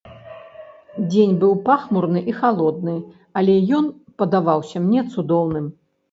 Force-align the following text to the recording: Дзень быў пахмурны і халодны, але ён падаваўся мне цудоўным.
Дзень 1.09 1.33
быў 1.41 1.51
пахмурны 1.67 2.19
і 2.31 2.33
халодны, 2.39 2.95
але 3.41 3.57
ён 3.81 3.85
падаваўся 4.23 4.77
мне 4.87 5.05
цудоўным. 5.17 5.69